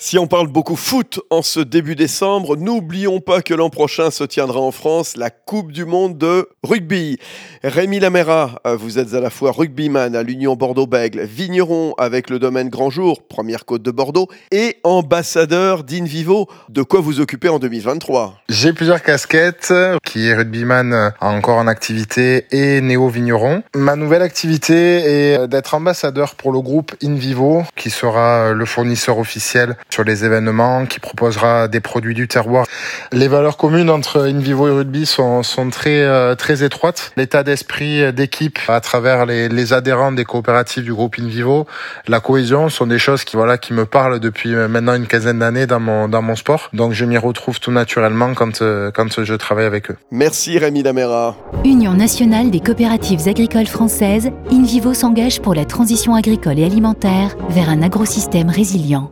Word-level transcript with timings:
Si 0.00 0.16
on 0.16 0.28
parle 0.28 0.46
beaucoup 0.46 0.76
foot 0.76 1.18
en 1.28 1.42
ce 1.42 1.58
début 1.58 1.96
décembre, 1.96 2.56
n'oublions 2.56 3.18
pas 3.18 3.42
que 3.42 3.52
l'an 3.52 3.68
prochain 3.68 4.12
se 4.12 4.22
tiendra 4.22 4.60
en 4.60 4.70
France 4.70 5.16
la 5.16 5.28
Coupe 5.28 5.72
du 5.72 5.84
Monde 5.84 6.16
de 6.16 6.48
rugby. 6.62 7.18
Rémi 7.64 7.98
Lamera, 7.98 8.62
vous 8.78 9.00
êtes 9.00 9.14
à 9.14 9.20
la 9.20 9.28
fois 9.28 9.50
rugbyman 9.50 10.14
à 10.14 10.22
l'Union 10.22 10.54
Bordeaux-Bègle, 10.54 11.22
vigneron 11.22 11.94
avec 11.98 12.30
le 12.30 12.38
domaine 12.38 12.68
Grand 12.68 12.90
Jour, 12.90 13.26
première 13.26 13.64
côte 13.64 13.82
de 13.82 13.90
Bordeaux, 13.90 14.28
et 14.52 14.76
ambassadeur 14.84 15.82
d'Invivo. 15.82 16.46
De 16.68 16.84
quoi 16.84 17.00
vous 17.00 17.18
occupez 17.18 17.48
en 17.48 17.58
2023 17.58 18.36
J'ai 18.48 18.72
plusieurs 18.72 19.02
casquettes, 19.02 19.74
qui 20.06 20.28
est 20.28 20.34
rugbyman 20.34 21.12
encore 21.20 21.58
en 21.58 21.66
activité 21.66 22.46
et 22.52 22.80
néo-vigneron. 22.80 23.64
Ma 23.74 23.96
nouvelle 23.96 24.22
activité 24.22 24.74
est 25.32 25.48
d'être 25.48 25.74
ambassadeur 25.74 26.36
pour 26.36 26.52
le 26.52 26.60
groupe 26.60 26.94
Invivo, 27.02 27.64
qui 27.74 27.90
sera 27.90 28.52
le 28.52 28.64
fournisseur 28.64 29.18
officiel 29.18 29.76
sur 29.98 30.04
les 30.04 30.24
événements, 30.24 30.86
qui 30.86 31.00
proposera 31.00 31.66
des 31.66 31.80
produits 31.80 32.14
du 32.14 32.28
terroir. 32.28 32.66
Les 33.10 33.26
valeurs 33.26 33.56
communes 33.56 33.90
entre 33.90 34.28
InVivo 34.28 34.68
et 34.68 34.70
rugby 34.70 35.06
sont, 35.06 35.42
sont 35.42 35.70
très, 35.70 36.02
euh, 36.02 36.36
très 36.36 36.62
étroites. 36.62 37.10
L'état 37.16 37.42
d'esprit 37.42 38.12
d'équipe 38.12 38.60
à 38.68 38.80
travers 38.80 39.26
les, 39.26 39.48
les, 39.48 39.72
adhérents 39.72 40.12
des 40.12 40.24
coopératives 40.24 40.84
du 40.84 40.94
groupe 40.94 41.16
InVivo, 41.18 41.66
la 42.06 42.20
cohésion 42.20 42.68
sont 42.68 42.86
des 42.86 43.00
choses 43.00 43.24
qui, 43.24 43.34
voilà, 43.34 43.58
qui 43.58 43.72
me 43.72 43.86
parlent 43.86 44.20
depuis 44.20 44.50
maintenant 44.50 44.94
une 44.94 45.08
quinzaine 45.08 45.40
d'années 45.40 45.66
dans 45.66 45.80
mon, 45.80 46.06
dans 46.06 46.22
mon 46.22 46.36
sport. 46.36 46.70
Donc 46.72 46.92
je 46.92 47.04
m'y 47.04 47.18
retrouve 47.18 47.58
tout 47.58 47.72
naturellement 47.72 48.34
quand, 48.34 48.62
euh, 48.62 48.92
quand 48.94 49.24
je 49.24 49.34
travaille 49.34 49.66
avec 49.66 49.90
eux. 49.90 49.96
Merci 50.12 50.58
Rémi 50.58 50.84
Lamera. 50.84 51.36
Union 51.64 51.94
nationale 51.94 52.52
des 52.52 52.60
coopératives 52.60 53.26
agricoles 53.26 53.66
françaises, 53.66 54.30
InVivo 54.52 54.94
s'engage 54.94 55.40
pour 55.40 55.56
la 55.56 55.64
transition 55.64 56.14
agricole 56.14 56.60
et 56.60 56.64
alimentaire 56.64 57.34
vers 57.48 57.68
un 57.68 57.82
agrosystème 57.82 58.48
résilient. 58.48 59.10